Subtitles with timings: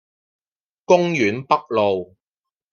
[0.85, 2.15] 公園北路